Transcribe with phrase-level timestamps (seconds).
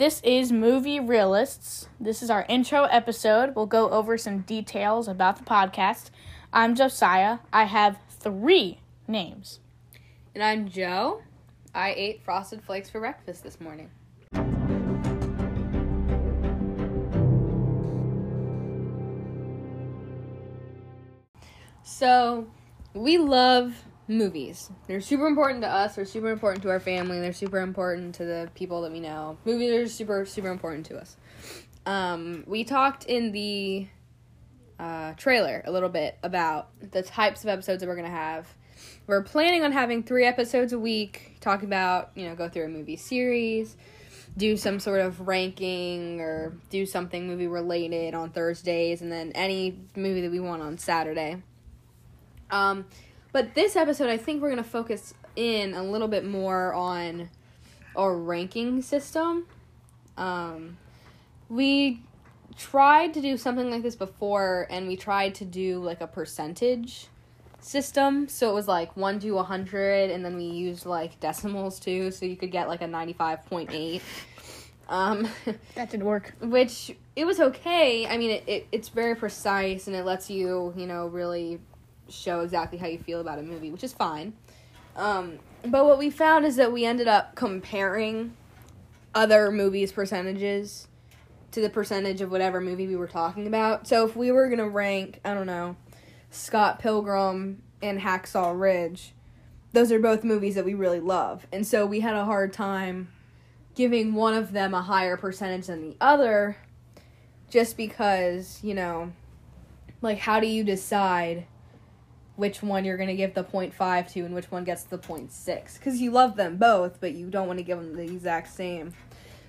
[0.00, 1.90] This is Movie Realists.
[2.00, 3.54] This is our intro episode.
[3.54, 6.08] We'll go over some details about the podcast.
[6.54, 7.40] I'm Josiah.
[7.52, 9.60] I have three names.
[10.34, 11.20] And I'm Joe.
[11.74, 13.90] I ate frosted flakes for breakfast this morning.
[21.82, 22.46] So,
[22.94, 24.70] we love movies.
[24.88, 28.24] They're super important to us, they're super important to our family, they're super important to
[28.24, 29.38] the people that we know.
[29.44, 31.16] Movies are super, super important to us.
[31.86, 33.86] Um, we talked in the
[34.78, 38.48] uh, trailer a little bit about the types of episodes that we're to have.
[39.06, 42.68] We're planning on having three episodes a week, talking about, you know, go through a
[42.68, 43.76] movie series,
[44.36, 49.78] do some sort of ranking, or do something movie related on Thursdays, and then any
[49.94, 51.42] movie that we want on Saturday.
[52.50, 52.86] Um,
[53.32, 57.30] but this episode, I think we're going to focus in a little bit more on
[57.96, 59.46] our ranking system.
[60.16, 60.76] Um,
[61.48, 62.02] we
[62.56, 67.06] tried to do something like this before, and we tried to do like a percentage
[67.60, 68.28] system.
[68.28, 72.26] So it was like 1 to 100, and then we used like decimals too, so
[72.26, 74.00] you could get like a 95.8.
[74.88, 75.28] Um,
[75.76, 76.34] That didn't work.
[76.40, 78.06] which it was okay.
[78.06, 81.60] I mean, it, it it's very precise and it lets you, you know, really
[82.10, 84.32] show exactly how you feel about a movie, which is fine.
[84.96, 88.36] Um, but what we found is that we ended up comparing
[89.14, 90.88] other movies' percentages
[91.52, 93.86] to the percentage of whatever movie we were talking about.
[93.86, 95.76] So if we were gonna rank, I don't know,
[96.30, 99.12] Scott Pilgrim and Hacksaw Ridge,
[99.72, 103.08] those are both movies that we really love, and so we had a hard time
[103.74, 106.56] giving one of them a higher percentage than the other
[107.48, 109.12] just because, you know,
[110.02, 111.46] like how do you decide
[112.40, 115.78] which one you're going to give the 0.5 to and which one gets the 0.6
[115.80, 118.92] cuz you love them both but you don't want to give them the exact same.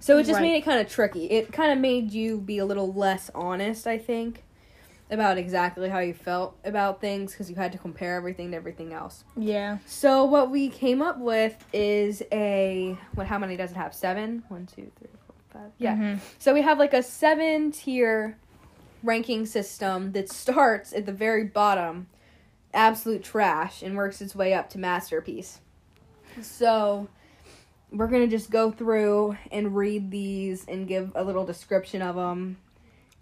[0.00, 0.42] So it just Right.
[0.42, 1.26] made it kind of tricky.
[1.30, 4.44] It kind of made you be a little less honest, I think,
[5.10, 8.92] about exactly how you felt about things cuz you had to compare everything to everything
[8.92, 9.24] else.
[9.36, 9.78] Yeah.
[9.86, 13.26] So what we came up with is a what?
[13.26, 13.94] How many does it have?
[13.94, 14.44] Seven?
[14.48, 15.70] One, two, three, four, five.
[15.78, 15.96] Yeah.
[15.96, 16.18] Mhm.
[16.38, 18.36] So we have like a seven tier
[19.02, 22.08] ranking system that starts at the very bottom,
[22.76, 25.60] absolute trash, and works its way up to masterpiece.
[26.42, 27.08] So
[27.90, 32.58] we're gonna just go through and read these and give a little description of them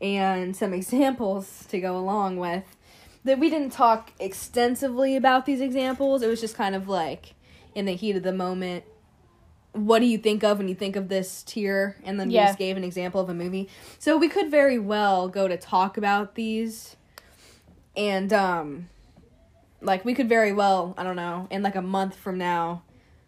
[0.00, 2.76] and some examples to go along with
[3.24, 6.22] that we didn't talk extensively about these examples.
[6.22, 7.34] It was just kind of like
[7.74, 8.84] in the heat of the moment.
[9.72, 11.96] What do you think of when you think of this tier?
[12.04, 13.68] And then we just gave an example of a movie.
[13.98, 16.96] So we could very well go to talk about these.
[17.96, 18.88] And um
[19.80, 22.82] like we could very well, I don't know, in like a month from now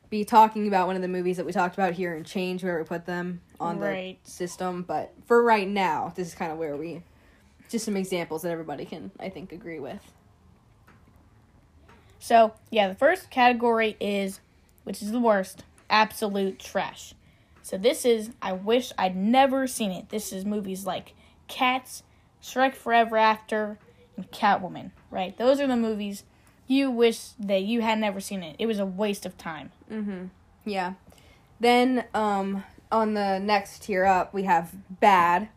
[0.08, 2.78] be talking about one of the movies that we talked about here and change where
[2.78, 4.18] we put them on Right.
[4.24, 4.82] the system.
[4.82, 7.02] But for right now, this is kind of where we
[7.68, 10.00] just some examples that everybody can I think agree with.
[12.18, 14.40] So, yeah, the first category is,
[14.84, 17.14] which is the worst, absolute trash.
[17.62, 20.10] So, this is, I wish I'd never seen it.
[20.10, 21.14] This is movies like
[21.48, 22.02] Cats,
[22.42, 23.78] Shrek Forever After,
[24.16, 25.36] and Catwoman, right?
[25.38, 26.24] Those are the movies
[26.70, 28.54] you wish that you had never seen it.
[28.60, 29.72] It was a waste of time.
[29.90, 30.26] Mm-hmm.
[30.64, 30.94] Yeah.
[31.58, 35.48] Then um on the next tier up we have bad,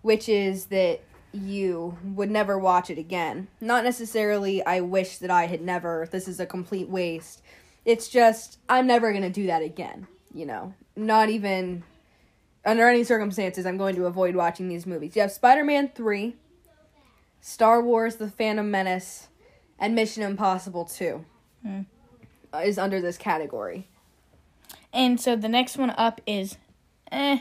[0.00, 1.00] which is that
[1.32, 3.48] you would never watch it again.
[3.60, 7.42] Not necessarily I wish that I had never this is a complete waste.
[7.84, 10.72] It's just I'm never gonna do that again, you know.
[10.96, 11.84] Not even
[12.64, 15.14] under any circumstances I'm going to avoid watching these movies.
[15.16, 16.36] You have Spider Man three,
[17.42, 19.28] Star Wars The Phantom Menace,
[19.78, 21.24] and Mission Impossible 2
[21.62, 21.80] Hmm.
[22.52, 23.88] uh, is under this category.
[24.92, 26.56] And so the next one up is
[27.12, 27.40] eh,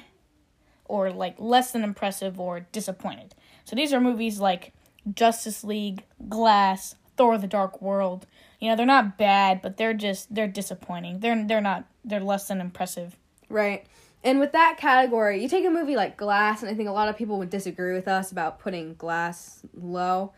[0.85, 3.33] or like less than impressive or disappointed.
[3.63, 4.73] So these are movies like
[5.13, 8.25] Justice League, Glass, Thor: The Dark World.
[8.59, 11.19] You know, they're not bad, but they're just they're disappointing.
[11.19, 13.15] They're they're not they're less than impressive.
[13.49, 13.85] Right.
[14.23, 17.09] And with that category, you take a movie like Glass, and I think a lot
[17.09, 20.33] of people would disagree with us about putting Glass low.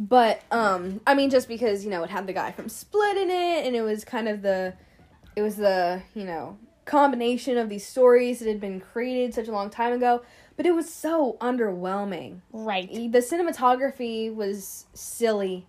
[0.00, 3.28] But um I mean just because, you know, it had the guy from Split in
[3.30, 4.72] it and it was kind of the
[5.36, 9.52] it was the, you know, combination of these stories that had been created such a
[9.52, 10.22] long time ago,
[10.56, 12.40] but it was so underwhelming.
[12.50, 12.90] Right.
[12.90, 15.66] The cinematography was silly.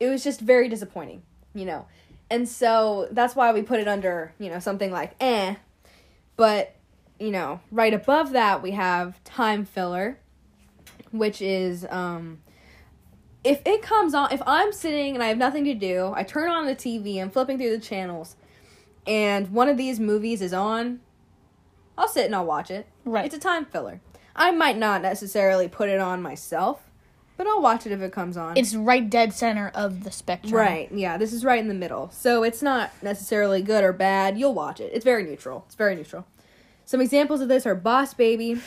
[0.00, 1.22] It was just very disappointing,
[1.54, 1.86] you know.
[2.30, 5.56] And so that's why we put it under, you know, something like eh.
[6.36, 6.74] But,
[7.20, 10.18] you know, right above that we have time filler,
[11.12, 12.38] which is um
[13.46, 16.50] if it comes on if I'm sitting and I have nothing to do, I turn
[16.50, 18.34] on the TV, I'm flipping through the channels,
[19.06, 20.98] and one of these movies is on,
[21.96, 22.88] I'll sit and I'll watch it.
[23.04, 23.24] Right.
[23.24, 24.00] It's a time filler.
[24.34, 26.90] I might not necessarily put it on myself,
[27.36, 28.56] but I'll watch it if it comes on.
[28.56, 30.54] It's right dead center of the spectrum.
[30.54, 30.90] right.
[30.92, 32.10] Yeah, this is right in the middle.
[32.10, 34.36] So it's not necessarily good or bad.
[34.36, 34.90] You'll watch it.
[34.92, 35.62] It's very neutral.
[35.66, 36.26] It's very neutral.
[36.84, 38.60] Some examples of this are Boss Baby,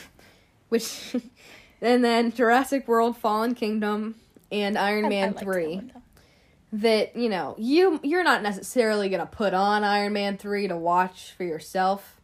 [0.70, 1.16] which
[1.82, 4.16] and then Jurassic World Fallen Kingdom
[4.52, 5.92] and Iron I- I Man liked that 3 one,
[6.74, 11.32] that you know you you're not necessarily gonna put on Iron Man three to watch
[11.36, 12.20] for yourself,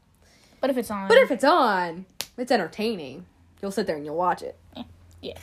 [0.61, 2.05] But if it's on, but if it's on,
[2.37, 3.25] it's entertaining.
[3.61, 4.57] You'll sit there and you'll watch it.
[5.21, 5.37] Yeah.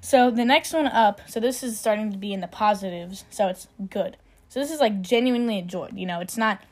[0.00, 3.46] So the next one up, so this is starting to be in the positives, so
[3.48, 4.16] it's good.
[4.48, 5.96] So this is like genuinely enjoyed.
[5.96, 6.62] You know, it's not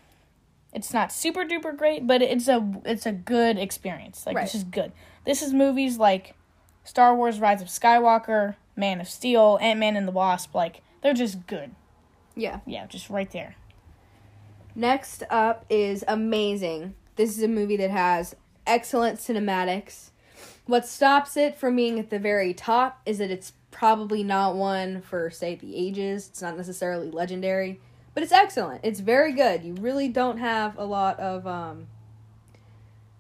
[0.73, 4.27] it's not super duper great, but it's a it's a good experience.
[4.27, 4.43] Like Right.
[4.45, 4.91] it's just good.
[5.25, 6.35] This is movies like
[6.85, 11.15] Star Wars Rise of Skywalker, Man of Steel, Ant Man and the Wasp, like they're
[11.15, 11.75] just good.
[12.35, 12.61] Yeah.
[12.67, 13.57] Yeah, just right there.
[14.75, 16.95] Next up is Amazing.
[17.17, 18.37] This is a movie that has
[18.67, 20.11] excellent cinematics.
[20.67, 25.01] What stops it from being at the very top is that it's probably not one
[25.01, 26.29] for, say, the ages.
[26.29, 27.81] It's not necessarily legendary,
[28.15, 28.81] but it's excellent.
[28.83, 29.63] It's very good.
[29.65, 31.87] You really don't have a lot of, um,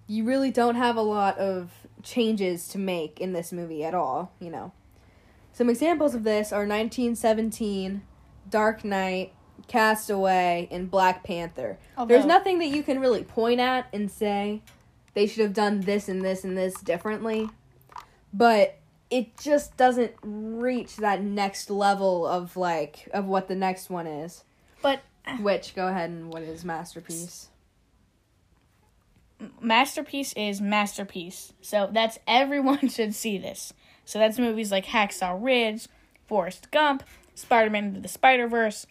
[0.06, 1.70] you really don't have a lot of
[2.02, 4.72] changes to make in this movie at all, you know.
[5.56, 8.02] Some examples of this are 1917,
[8.50, 9.32] Dark Knight,
[9.68, 11.78] Castaway, and Black Panther.
[12.06, 14.60] There's nothing that you can really point at and say
[15.14, 17.48] they should have done this and this and this differently.
[18.34, 18.76] But
[19.08, 24.44] it just doesn't reach that next level of like of what the next one is.
[24.82, 27.48] But uh, Which go ahead and what is masterpiece?
[29.58, 31.54] masterpiece is masterpiece.
[31.62, 33.72] So that's everyone should see this.
[34.06, 35.88] So that's movies like Hacksaw Ridge,
[36.26, 37.02] Forrest Gump,
[37.34, 38.86] Spider-Man into the Spider-Verse,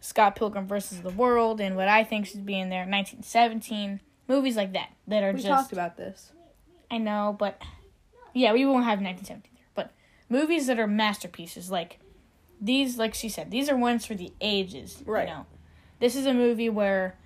[0.00, 4.00] Scott Pilgrim versus the World, and what I think should be in there, 1917.
[4.28, 6.32] Movies like that that are We just talked about this.
[6.90, 7.60] I know, but
[8.34, 9.64] yeah, we won't have 1917 there.
[9.74, 9.92] But
[10.28, 11.98] movies that are masterpieces, like
[12.60, 15.02] these, like she said, these are ones for the ages.
[15.06, 15.28] Right.
[15.28, 15.46] You know,
[15.98, 17.16] this is a movie where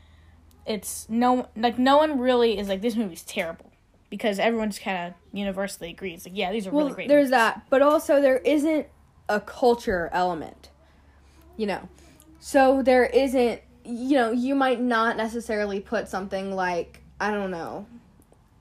[0.64, 3.72] it's no, like no one really is like this movie's terrible
[4.16, 6.24] because everyone just kind of universally agrees.
[6.24, 7.08] Like, yeah, these are Well, really great.
[7.08, 7.30] there's movies.
[7.32, 8.86] that, but also there isn't
[9.28, 10.70] a culture element.
[11.56, 11.88] You know.
[12.40, 17.86] So there isn't you know, you might not necessarily put something like I don't know,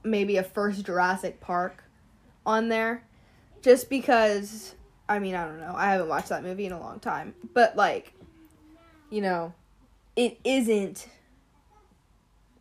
[0.03, 1.83] maybe a first Jurassic Park
[2.45, 3.03] on there
[3.61, 4.75] just because
[5.07, 5.73] I mean, I don't know.
[5.75, 8.13] I haven't watched that movie in a long time, but like
[9.09, 9.53] you know,
[10.15, 11.07] it isn't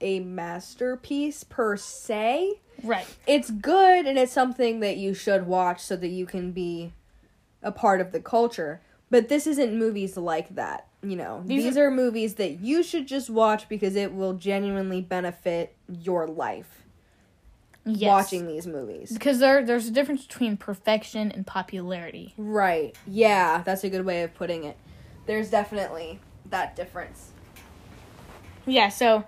[0.05, 3.07] a masterpiece per se right.
[3.27, 6.93] it's good and it's something that you should watch so that you can be
[7.63, 8.81] a part of the culture.
[9.11, 11.43] But this isn't movies like that, you know.
[11.47, 16.27] These These, are, movies that you should just watch because it will genuinely benefit your
[16.27, 16.83] life
[17.87, 18.09] Yes.
[18.09, 19.13] watching these movies.
[19.13, 22.35] because there there's a difference between perfection and popularity.
[22.37, 22.97] Right.
[23.07, 24.77] Yeah, that's a good way of putting it.
[25.27, 26.19] There's definitely
[26.51, 27.31] that difference.
[28.67, 29.25] Yeah, so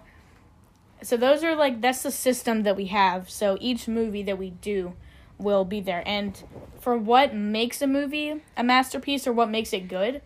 [1.06, 3.30] so those are like that's the system that we have.
[3.30, 4.94] So each movie that we do
[5.38, 6.02] will be there.
[6.04, 6.42] And
[6.80, 10.20] for what makes a movie a masterpiece or what makes it good,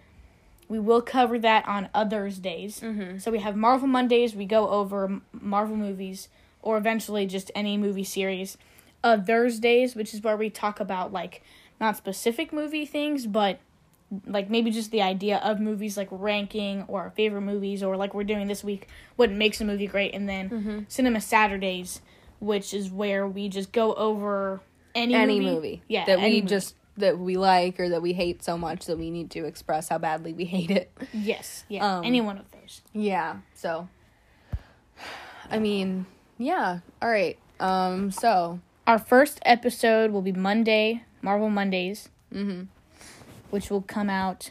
[0.69, 2.81] we will cover that on others days.
[2.81, 3.19] Mm-hmm.
[3.19, 6.29] So we have Marvel Mondays, we go over Marvel movies
[6.62, 8.56] or eventually just any movie series.
[9.05, 11.43] Uh Thursdays, which is where we talk about like
[11.78, 13.61] not specific movie things, but
[14.26, 18.25] like maybe just the idea of movies like ranking or favorite movies or like we're
[18.25, 20.85] doing this week what makes a movie great and then Mhm.
[20.88, 22.00] cinema saturdays
[22.40, 24.61] which is where we just go over
[24.95, 25.55] any, Any movie.
[25.55, 26.40] movie, yeah that we movie.
[26.43, 29.88] just that we like or that we hate so much that we need to express
[29.88, 30.90] how badly we hate it.
[31.12, 33.37] yes yeah um, any one of those Yeah.
[33.55, 33.88] So
[35.50, 36.07] I mean,
[36.38, 36.81] yeah.
[37.02, 37.38] All right.
[37.59, 42.67] Um so, our first episode will be monday marvel mondays mhm.
[43.50, 44.50] Which will come out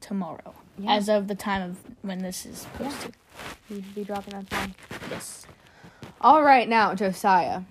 [0.00, 0.94] tomorrow Yeah.
[0.94, 3.14] as of the time of when this is posted
[3.70, 4.74] We should be dropping that down.
[5.10, 5.46] yes
[6.20, 7.62] All right, now, Josiah.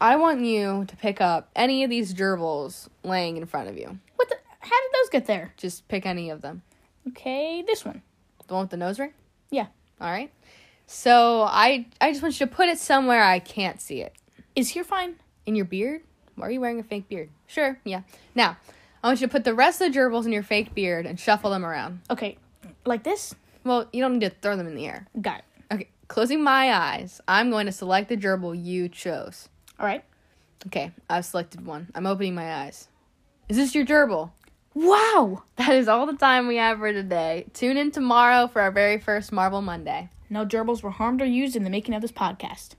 [0.00, 3.98] I want you to pick up any of these gerbils laying in front of you.
[4.16, 6.62] what the how did those get there Just pick any of them.
[7.08, 8.02] okay this one
[8.46, 9.12] The one with the nose ring?
[9.50, 9.66] Yeah.
[10.00, 10.30] All right.
[10.86, 14.14] So I I just want you to put it somewhere I can't see it.
[14.56, 15.16] is here fine
[15.46, 16.02] In your beard?
[16.36, 17.28] Why are you wearing a fake beard?
[17.46, 18.02] Sure, yeah.
[18.34, 18.56] Now,
[19.02, 21.18] I want you to put the rest of the gerbils in your fake beard and
[21.18, 22.00] shuffle them around.
[22.10, 22.38] okay
[22.84, 25.06] like this Well, you don't need to throw them in the air.
[25.20, 25.44] got it
[25.74, 29.48] Okay, closing my eyes, I'm going to select the gerbil you chose.
[29.78, 30.04] all right
[30.66, 31.88] Okay, I've selected one.
[31.92, 32.86] I'm opening my eyes.
[33.48, 34.30] Is this your gerbil?
[34.74, 37.46] wow That is all the time we have for today.
[37.52, 40.08] Tune in tomorrow for our very first Marvel Monday.
[40.30, 42.70] No gerbils were harmed or used in the making of this podcast.